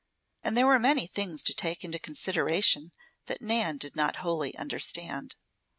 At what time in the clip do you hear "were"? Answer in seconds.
0.65-0.79